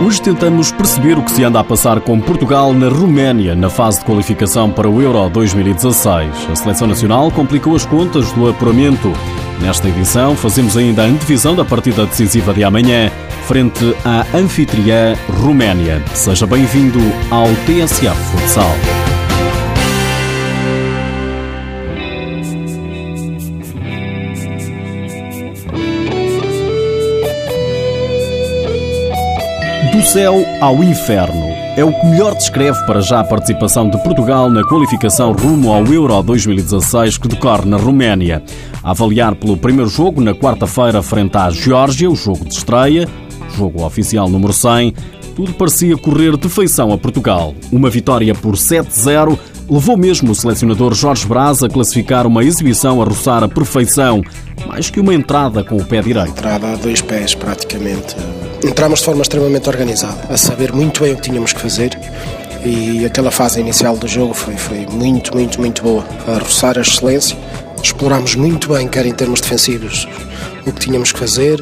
Hoje 0.00 0.22
tentamos 0.22 0.70
perceber 0.70 1.18
o 1.18 1.24
que 1.24 1.30
se 1.32 1.42
anda 1.42 1.58
a 1.58 1.64
passar 1.64 2.00
com 2.00 2.20
Portugal 2.20 2.72
na 2.72 2.88
Roménia 2.88 3.56
na 3.56 3.68
fase 3.68 3.98
de 3.98 4.04
qualificação 4.04 4.70
para 4.70 4.88
o 4.88 5.02
Euro 5.02 5.28
2016. 5.28 6.50
A 6.50 6.54
seleção 6.54 6.86
nacional 6.86 7.32
complicou 7.32 7.74
as 7.74 7.84
contas 7.84 8.30
do 8.32 8.48
apuramento. 8.48 9.12
Nesta 9.60 9.88
edição, 9.88 10.36
fazemos 10.36 10.76
ainda 10.76 11.02
a 11.02 11.06
antevisão 11.06 11.56
da 11.56 11.64
partida 11.64 12.06
decisiva 12.06 12.54
de 12.54 12.62
amanhã, 12.62 13.10
frente 13.48 13.92
à 14.04 14.24
anfitriã 14.36 15.16
Roménia. 15.42 16.00
Seja 16.14 16.46
bem-vindo 16.46 17.00
ao 17.28 17.48
TSF 17.66 18.14
Futsal. 18.30 18.97
Do 29.98 30.06
céu 30.06 30.46
ao 30.60 30.80
inferno. 30.84 31.48
É 31.76 31.84
o 31.84 31.92
que 31.92 32.06
melhor 32.06 32.32
descreve 32.32 32.78
para 32.86 33.00
já 33.00 33.18
a 33.18 33.24
participação 33.24 33.90
de 33.90 34.00
Portugal 34.00 34.48
na 34.48 34.62
qualificação 34.62 35.32
rumo 35.32 35.72
ao 35.72 35.84
Euro 35.86 36.22
2016 36.22 37.18
que 37.18 37.26
decorre 37.26 37.64
na 37.64 37.76
Roménia. 37.76 38.40
A 38.80 38.92
avaliar 38.92 39.34
pelo 39.34 39.56
primeiro 39.56 39.90
jogo, 39.90 40.20
na 40.20 40.32
quarta-feira, 40.32 41.02
frente 41.02 41.36
à 41.36 41.50
Geórgia, 41.50 42.08
o 42.08 42.14
jogo 42.14 42.44
de 42.44 42.54
estreia, 42.54 43.08
jogo 43.56 43.84
oficial 43.84 44.28
número 44.28 44.52
100, 44.52 44.94
tudo 45.34 45.52
parecia 45.54 45.96
correr 45.96 46.36
de 46.36 46.48
feição 46.48 46.92
a 46.92 46.96
Portugal. 46.96 47.52
Uma 47.72 47.90
vitória 47.90 48.32
por 48.36 48.54
7-0 48.54 49.36
levou 49.68 49.96
mesmo 49.96 50.30
o 50.30 50.34
selecionador 50.34 50.94
Jorge 50.94 51.26
Braz 51.26 51.64
a 51.64 51.68
classificar 51.68 52.24
uma 52.24 52.44
exibição 52.44 53.02
a 53.02 53.04
roçar 53.04 53.42
a 53.42 53.48
perfeição, 53.48 54.22
mais 54.64 54.90
que 54.90 55.00
uma 55.00 55.12
entrada 55.12 55.64
com 55.64 55.76
o 55.76 55.84
pé 55.84 56.00
direito. 56.02 56.30
Entrada 56.30 56.68
a 56.68 56.76
dois 56.76 57.02
pés, 57.02 57.34
praticamente. 57.34 58.14
Entramos 58.64 58.98
de 58.98 59.04
forma 59.04 59.22
extremamente 59.22 59.68
organizada, 59.68 60.20
a 60.28 60.36
saber 60.36 60.72
muito 60.72 61.02
bem 61.02 61.12
o 61.12 61.16
que 61.16 61.22
tínhamos 61.22 61.52
que 61.52 61.60
fazer. 61.60 61.98
E 62.64 63.06
aquela 63.06 63.30
fase 63.30 63.60
inicial 63.60 63.96
do 63.96 64.08
jogo 64.08 64.34
foi, 64.34 64.56
foi 64.56 64.86
muito, 64.90 65.32
muito, 65.32 65.60
muito 65.60 65.82
boa. 65.82 66.04
A 66.26 66.38
roçar 66.38 66.76
a 66.76 66.80
excelência, 66.82 67.36
explorámos 67.82 68.34
muito 68.34 68.72
bem, 68.72 68.88
quer 68.88 69.06
em 69.06 69.14
termos 69.14 69.40
defensivos, 69.40 70.08
o 70.66 70.72
que 70.72 70.80
tínhamos 70.80 71.12
que 71.12 71.18
fazer, 71.18 71.60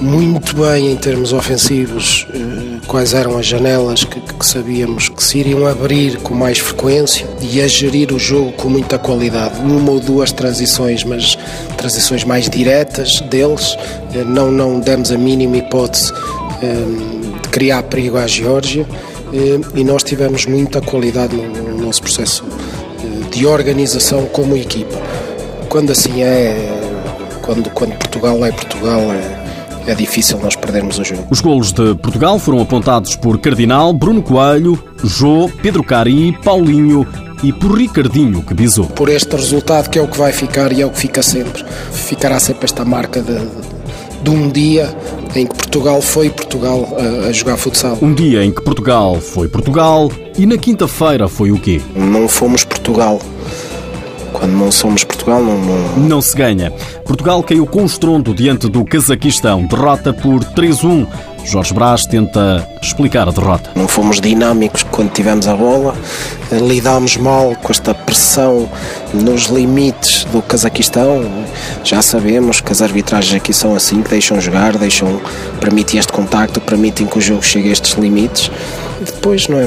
muito 0.00 0.56
bem 0.56 0.90
em 0.90 0.96
termos 0.96 1.32
ofensivos, 1.32 2.26
eh, 2.34 2.51
quais 2.92 3.14
eram 3.14 3.38
as 3.38 3.46
janelas 3.46 4.04
que, 4.04 4.20
que, 4.20 4.44
sabíamos 4.44 5.08
que 5.08 5.24
se 5.24 5.38
iriam 5.38 5.66
abrir 5.66 6.18
com 6.18 6.34
mais 6.34 6.58
frequência 6.58 7.26
e 7.40 7.58
a 7.62 7.66
gerir 7.66 8.12
o 8.12 8.18
jogo 8.18 8.52
com 8.52 8.68
muita 8.68 8.98
qualidade. 8.98 9.58
Uma 9.60 9.92
ou 9.92 9.98
duas 9.98 10.30
transições, 10.30 11.02
mas 11.02 11.38
transições 11.78 12.22
mais 12.22 12.50
diretas 12.50 13.18
deles, 13.30 13.78
eh, 14.14 14.22
não, 14.24 14.52
não 14.52 14.78
demos 14.78 15.10
a 15.10 15.16
mínima 15.16 15.56
hipótese 15.56 16.12
eh, 16.62 17.40
de 17.42 17.48
criar 17.48 17.82
perigo 17.84 18.18
à 18.18 18.26
Geórgia 18.26 18.86
e 19.74 19.82
nós 19.82 20.02
tivemos 20.02 20.44
muita 20.44 20.82
qualidade 20.82 21.34
no, 21.34 21.48
no 21.48 21.86
nosso 21.86 22.02
processo 22.02 22.44
de 23.30 23.46
organização 23.46 24.26
como 24.26 24.54
equipa. 24.54 25.00
Quando 25.70 25.92
assim 25.92 26.22
é, 26.22 26.54
quando, 27.40 27.70
quando 27.70 27.96
Portugal 27.96 28.44
é 28.44 28.52
Portugal, 28.52 29.00
é 29.14 29.41
é 29.86 29.94
difícil 29.94 30.38
nós 30.38 30.56
perdermos 30.56 30.98
o 30.98 31.04
jogo. 31.04 31.26
Os 31.30 31.40
golos 31.40 31.72
de 31.72 31.94
Portugal 31.96 32.38
foram 32.38 32.60
apontados 32.60 33.16
por 33.16 33.38
Cardinal, 33.38 33.92
Bruno 33.92 34.22
Coelho, 34.22 34.82
Jô, 35.02 35.50
Pedro 35.62 35.82
Cari, 35.82 36.36
Paulinho 36.44 37.06
e 37.42 37.52
por 37.52 37.76
Ricardinho, 37.76 38.42
que 38.42 38.54
bisou. 38.54 38.86
Por 38.86 39.08
este 39.08 39.34
resultado 39.34 39.90
que 39.90 39.98
é 39.98 40.02
o 40.02 40.08
que 40.08 40.16
vai 40.16 40.32
ficar 40.32 40.72
e 40.72 40.80
é 40.80 40.86
o 40.86 40.90
que 40.90 40.98
fica 40.98 41.22
sempre. 41.22 41.64
Ficará 41.92 42.38
sempre 42.38 42.64
esta 42.64 42.84
marca 42.84 43.20
de, 43.20 43.36
de 44.22 44.30
um 44.30 44.48
dia 44.48 44.94
em 45.34 45.46
que 45.46 45.54
Portugal 45.54 46.00
foi 46.00 46.30
Portugal 46.30 46.96
a, 46.96 47.28
a, 47.28 47.32
jogar 47.32 47.56
futsal. 47.56 47.98
Um 48.00 48.14
dia 48.14 48.44
em 48.44 48.52
que 48.52 48.62
Portugal 48.62 49.20
foi 49.20 49.48
Portugal 49.48 50.10
e 50.38 50.46
na 50.46 50.56
quinta-feira 50.56 51.28
foi 51.28 51.50
o 51.50 51.58
quê? 51.58 51.80
Não 51.96 52.28
fomos 52.28 52.64
Portugal. 52.64 53.20
Quando 54.32 54.52
não 54.52 54.72
somos 54.72 55.04
Portugal, 55.04 55.42
não, 55.42 55.58
não... 55.58 55.96
não 55.96 56.22
se 56.22 56.36
ganha. 56.36 56.70
Portugal 57.04 57.42
caiu 57.42 57.66
com 57.66 57.84
estrondo 57.84 58.34
diante 58.34 58.68
do 58.68 58.84
Cazaquistão, 58.84 59.64
derrota 59.66 60.12
por 60.12 60.42
3-1. 60.44 61.06
Jorge 61.44 61.74
Brás 61.74 62.06
tenta 62.06 62.66
explicar 62.80 63.28
a 63.28 63.32
derrota. 63.32 63.70
Não 63.74 63.88
fomos 63.88 64.20
dinâmicos 64.20 64.84
quando 64.84 65.10
tivemos 65.10 65.48
a 65.48 65.56
bola, 65.56 65.94
lidámos 66.52 67.16
mal 67.16 67.56
com 67.56 67.72
esta 67.72 67.92
pressão 67.92 68.68
nos 69.12 69.46
limites 69.46 70.24
do 70.26 70.40
Cazaquistão. 70.40 71.24
Já 71.82 72.00
sabemos 72.00 72.60
que 72.60 72.70
as 72.72 72.80
arbitragens 72.80 73.34
aqui 73.34 73.52
são 73.52 73.74
assim, 73.74 74.02
que 74.02 74.10
deixam 74.10 74.40
jogar, 74.40 74.76
deixam, 74.78 75.20
permitem 75.60 75.98
este 75.98 76.12
contacto, 76.12 76.60
permitem 76.60 77.06
que 77.06 77.18
o 77.18 77.20
jogo 77.20 77.42
chegue 77.42 77.70
a 77.70 77.72
estes 77.72 77.94
limites. 77.94 78.50
E 79.00 79.04
depois, 79.04 79.48
não 79.48 79.58
é, 79.58 79.66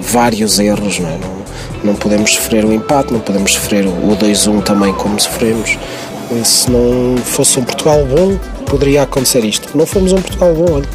vários 0.00 0.58
erros, 0.60 1.00
não 1.00 1.08
é? 1.08 1.35
Não, 1.82 1.92
não 1.92 1.94
podemos 1.94 2.32
sofrer 2.34 2.64
o 2.64 2.72
empate, 2.72 3.12
não 3.12 3.20
podemos 3.20 3.52
sofrer 3.52 3.86
o 3.86 4.16
2-1 4.16 4.62
também 4.62 4.92
como 4.94 5.18
sofremos. 5.18 5.78
Se 6.44 6.70
não 6.70 7.16
fosse 7.18 7.58
um 7.58 7.64
Portugal 7.64 8.04
bom, 8.04 8.36
poderia 8.66 9.02
acontecer 9.02 9.44
isto. 9.44 9.76
Não 9.76 9.86
fomos 9.86 10.12
um 10.12 10.20
Portugal 10.20 10.54
bom, 10.54 10.74
olha. 10.74 10.88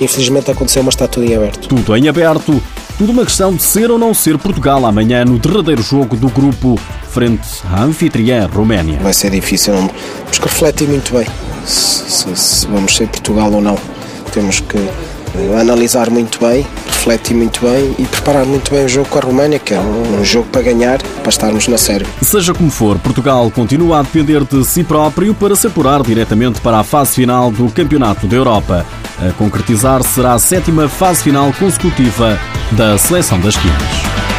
Infelizmente 0.00 0.50
aconteceu, 0.50 0.82
mas 0.82 0.94
está 0.94 1.08
tudo 1.08 1.26
em 1.26 1.34
aberto. 1.34 1.68
Tudo 1.68 1.96
em 1.96 2.08
aberto. 2.08 2.62
Tudo 2.96 3.12
uma 3.12 3.24
questão 3.24 3.54
de 3.54 3.62
ser 3.62 3.90
ou 3.90 3.98
não 3.98 4.14
ser 4.14 4.38
Portugal 4.38 4.86
amanhã 4.86 5.22
no 5.24 5.38
derradeiro 5.38 5.82
jogo 5.82 6.16
do 6.16 6.28
grupo 6.28 6.78
frente 7.10 7.46
à 7.70 7.82
anfitriã 7.82 8.48
Roménia. 8.50 8.98
Vai 9.00 9.12
ser 9.12 9.30
difícil, 9.30 9.74
temos 9.74 10.38
que 10.38 10.44
refletir 10.44 10.88
muito 10.88 11.12
bem 11.12 11.26
se, 11.66 12.10
se, 12.10 12.36
se 12.36 12.66
vamos 12.66 12.96
ser 12.96 13.08
Portugal 13.08 13.52
ou 13.52 13.60
não. 13.60 13.76
Temos 14.32 14.60
que 14.60 14.78
analisar 15.60 16.08
muito 16.10 16.38
bem, 16.40 16.66
refletir 17.06 17.36
muito 17.36 17.60
bem 17.60 17.94
e 17.98 18.04
preparar 18.04 18.44
muito 18.44 18.70
bem 18.70 18.84
o 18.84 18.88
jogo 18.88 19.08
com 19.08 19.18
a 19.18 19.22
Roménia, 19.22 19.60
que 19.60 19.72
é 19.72 19.78
um 19.78 20.24
jogo 20.24 20.48
para 20.50 20.62
ganhar, 20.62 21.00
para 21.00 21.28
estarmos 21.28 21.68
na 21.68 21.78
série. 21.78 22.04
Seja 22.20 22.52
como 22.52 22.68
for, 22.68 22.98
Portugal 22.98 23.48
continua 23.50 24.00
a 24.00 24.02
depender 24.02 24.44
de 24.44 24.64
si 24.64 24.82
próprio 24.82 25.32
para 25.32 25.54
se 25.54 25.68
apurar 25.68 26.02
diretamente 26.02 26.60
para 26.60 26.80
a 26.80 26.84
fase 26.84 27.14
final 27.14 27.50
do 27.52 27.70
Campeonato 27.70 28.26
da 28.26 28.36
Europa. 28.36 28.84
A 29.20 29.32
concretizar 29.34 30.02
será 30.02 30.34
a 30.34 30.38
sétima 30.38 30.88
fase 30.88 31.22
final 31.22 31.52
consecutiva 31.52 32.38
da 32.72 32.98
Seleção 32.98 33.38
das 33.40 33.56
Quinas. 33.56 34.35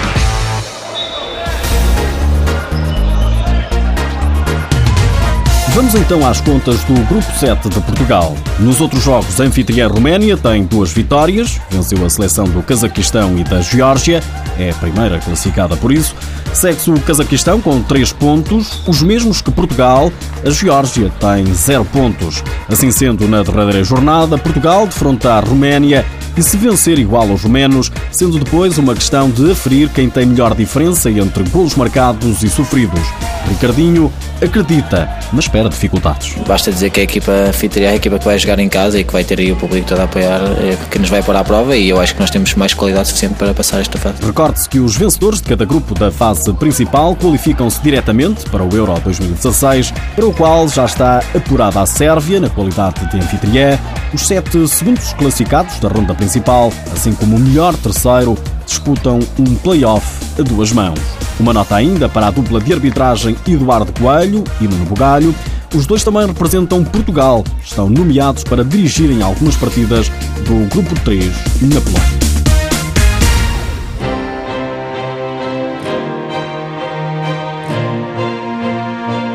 Vamos 5.77 5.93
então 5.93 6.27
às 6.27 6.41
contas 6.41 6.83
do 6.85 6.93
Grupo 7.05 7.31
7 7.37 7.69
de 7.69 7.79
Portugal. 7.81 8.35
Nos 8.59 8.81
outros 8.81 9.03
jogos, 9.03 9.39
a 9.39 9.43
anfitriã 9.43 9.87
Roménia 9.87 10.35
tem 10.35 10.63
duas 10.63 10.91
vitórias, 10.91 11.61
venceu 11.69 12.03
a 12.03 12.09
seleção 12.09 12.45
do 12.45 12.63
Cazaquistão 12.63 13.37
e 13.37 13.43
da 13.43 13.61
Geórgia, 13.61 14.23
é 14.57 14.71
a 14.71 14.73
primeira 14.73 15.19
classificada 15.19 15.77
por 15.77 15.91
isso. 15.91 16.15
Segue-se 16.51 16.89
o 16.89 16.99
Cazaquistão 17.01 17.61
com 17.61 17.79
3 17.83 18.11
pontos, 18.13 18.81
os 18.87 19.03
mesmos 19.03 19.39
que 19.39 19.51
Portugal. 19.51 20.11
A 20.43 20.49
Geórgia 20.49 21.11
tem 21.19 21.45
0 21.53 21.85
pontos. 21.85 22.43
Assim 22.67 22.89
sendo, 22.89 23.27
na 23.27 23.43
derradeira 23.43 23.83
jornada, 23.83 24.35
Portugal 24.35 24.87
defronta 24.87 25.33
a 25.33 25.39
Roménia 25.41 26.03
e 26.37 26.43
se 26.43 26.55
vencer 26.57 26.99
igual 26.99 27.29
aos 27.29 27.43
romenos, 27.43 27.91
sendo 28.11 28.39
depois 28.39 28.77
uma 28.77 28.93
questão 28.93 29.29
de 29.29 29.51
aferir 29.51 29.89
quem 29.89 30.09
tem 30.09 30.25
melhor 30.25 30.55
diferença 30.55 31.09
entre 31.09 31.43
golos 31.49 31.75
marcados 31.75 32.43
e 32.43 32.49
sofridos. 32.49 33.01
Ricardinho 33.47 34.11
acredita, 34.41 35.09
mas 35.31 35.45
espera 35.45 35.69
dificuldades. 35.69 36.35
Basta 36.47 36.71
dizer 36.71 36.89
que 36.89 36.99
a 36.99 37.03
equipa 37.03 37.31
anfitriã 37.31 37.87
é 37.87 37.91
a 37.93 37.95
equipa 37.95 38.19
que 38.19 38.25
vai 38.25 38.37
jogar 38.37 38.59
em 38.59 38.69
casa 38.69 38.99
e 38.99 39.03
que 39.03 39.13
vai 39.13 39.23
ter 39.23 39.39
aí 39.39 39.51
o 39.51 39.55
público 39.55 39.87
todo 39.87 39.99
a 39.99 40.03
apoiar, 40.03 40.41
é 40.41 40.77
que 40.91 40.99
nos 40.99 41.09
vai 41.09 41.23
pôr 41.23 41.35
à 41.35 41.43
prova 41.43 41.75
e 41.75 41.89
eu 41.89 41.99
acho 41.99 42.13
que 42.13 42.19
nós 42.19 42.29
temos 42.29 42.53
mais 42.55 42.73
qualidade 42.73 43.07
suficiente 43.07 43.35
para 43.35 43.53
passar 43.53 43.81
esta 43.81 43.97
fase. 43.97 44.23
Recorde-se 44.23 44.69
que 44.69 44.79
os 44.79 44.95
vencedores 44.95 45.41
de 45.41 45.47
cada 45.47 45.65
grupo 45.65 45.93
da 45.95 46.11
fase 46.11 46.53
principal 46.53 47.15
qualificam-se 47.15 47.81
diretamente 47.81 48.47
para 48.49 48.63
o 48.63 48.75
Euro 48.75 48.93
2016, 49.03 49.93
para 50.15 50.25
o 50.25 50.33
qual 50.33 50.67
já 50.67 50.85
está 50.85 51.19
apurada 51.35 51.81
a 51.81 51.85
Sérvia 51.85 52.39
na 52.39 52.49
qualidade 52.49 53.09
de 53.09 53.17
anfitriã, 53.17 53.79
os 54.13 54.27
sete 54.27 54.67
segundos 54.67 55.13
classificados 55.13 55.79
da 55.79 55.87
ronda 55.87 56.13
principal, 56.27 56.73
assim 56.91 57.13
como 57.13 57.37
o 57.37 57.39
melhor 57.39 57.73
terceiro, 57.77 58.37
disputam 58.65 59.19
um 59.39 59.55
play-off 59.55 60.05
a 60.37 60.43
duas 60.43 60.73
mãos. 60.73 60.99
Uma 61.39 61.53
nota 61.53 61.73
ainda 61.73 62.09
para 62.09 62.27
a 62.27 62.31
dupla 62.31 62.59
de 62.59 62.73
arbitragem 62.73 63.37
Eduardo 63.47 63.93
Coelho 63.93 64.43
e 64.59 64.65
Nuno 64.65 64.85
Bugalho. 64.85 65.33
Os 65.73 65.85
dois 65.85 66.03
também 66.03 66.27
representam 66.27 66.83
Portugal. 66.83 67.45
Estão 67.63 67.89
nomeados 67.89 68.43
para 68.43 68.65
dirigirem 68.65 69.21
algumas 69.21 69.55
partidas 69.55 70.09
do 70.45 70.67
Grupo 70.69 70.93
3 71.05 71.25
na 71.61 71.79
Polónia. 71.79 72.27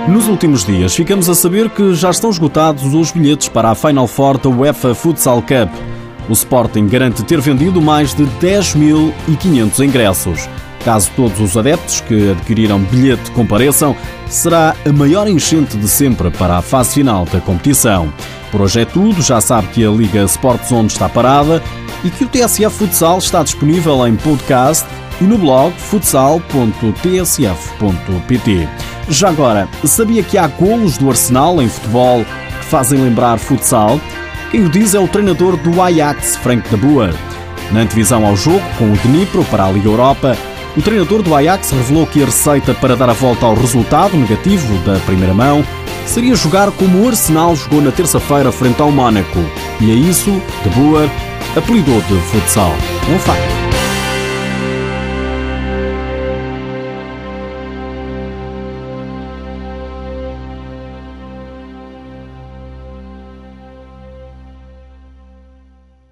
Nos 0.09 0.29
últimos 0.29 0.67
dias, 0.67 0.95
ficamos 0.95 1.31
a 1.31 1.35
saber 1.35 1.71
que 1.71 1.95
já 1.95 2.11
estão 2.11 2.29
esgotados 2.29 2.93
os 2.93 3.13
bilhetes 3.13 3.49
para 3.49 3.71
a 3.71 3.75
Final 3.75 4.07
Four 4.07 4.37
da 4.37 4.51
UEFA 4.51 4.95
Futsal 4.95 5.41
Cup. 5.41 5.73
O 6.29 6.33
Sporting 6.33 6.87
garante 6.87 7.23
ter 7.25 7.41
vendido 7.41 7.83
mais 7.83 8.15
de 8.15 8.25
10.500 8.41 9.85
ingressos. 9.85 10.49
Caso 10.85 11.11
todos 11.15 11.39
os 11.41 11.57
adeptos 11.57 12.01
que 12.01 12.33
adquiriram 12.33 12.81
bilhete 12.81 13.31
compareçam, 13.33 13.95
será 14.29 14.75
a 14.85 14.93
maior 14.93 15.29
enchente 15.29 15.77
de 15.77 15.89
sempre 15.89 16.29
para 16.31 16.59
a 16.59 16.63
fase 16.63 16.95
final 16.95 17.25
da 17.25 17.41
competição. 17.41 18.13
Por 18.51 18.61
hoje 18.61 18.81
é 18.81 18.85
tudo, 18.85 19.23
já 19.23 19.41
sabe 19.41 19.69
que 19.69 19.85
a 19.85 19.91
Liga 19.91 20.25
Sport 20.25 20.65
Zone 20.65 20.89
está 20.89 21.09
parada. 21.09 21.63
e 22.05 22.11
que 22.11 22.25
o 22.25 22.29
TSF 22.29 22.77
Futsal 22.79 23.19
está 23.19 23.45
disponível 23.45 24.05
em 24.07 24.17
podcast 24.17 24.85
e 25.21 25.25
no 25.25 25.39
blog 25.39 25.73
futsal.tsf.pt. 25.79 28.69
Já 29.09 29.29
agora, 29.29 29.69
sabia 29.85 30.25
que 30.25 30.37
há 30.37 30.49
golos 30.49 30.99
do 30.99 31.09
Arsenal 31.09 31.63
em 31.63 31.69
futebol 31.69 32.25
que 32.59 32.65
fazem 32.65 33.01
lembrar 33.01 33.39
futsal? 33.39 34.01
Quem 34.53 34.67
o 34.67 34.69
diz 34.69 34.95
é 34.95 35.01
o 35.01 35.09
treinador 35.09 35.57
do 35.57 35.81
Ajax, 35.81 36.37
Frank 36.37 36.69
de 36.69 36.77
Boer. 36.77 37.15
Na 37.71 37.81
antevisão 37.81 38.27
ao 38.27 38.37
jogo, 38.37 38.61
com 38.77 38.93
o 38.93 38.97
Dnipro 38.99 39.43
para 39.47 39.65
a 39.65 39.71
Liga 39.73 39.89
Europa, 39.89 40.37
o 40.77 40.83
treinador 40.83 41.23
do 41.23 41.35
Ajax 41.35 41.71
revelou 41.71 42.07
que 42.07 42.23
a 42.23 42.27
receita 42.27 42.75
para 42.75 42.95
dar 42.95 43.09
a 43.09 43.15
volta 43.15 43.47
ao 43.47 43.55
resultado 43.55 44.15
negativo 44.15 44.77
da 44.81 45.01
primeira 45.07 45.33
mão 45.33 45.65
seria 46.05 46.35
jogar 46.35 46.71
como 46.73 47.03
o 47.03 47.09
Arsenal 47.09 47.57
jogou 47.57 47.81
na 47.81 47.91
terça-feira 47.91 48.53
frente 48.53 48.83
ao 48.83 48.93
Mónaco. 48.93 49.39
E 49.81 49.91
a 49.91 49.95
isso, 49.95 50.31
de 50.63 50.69
Boer 50.69 51.09
apelidou 51.57 52.03
de 52.03 52.15
futsal. 52.17 52.75
Um 53.11 53.19
facto. 53.21 53.62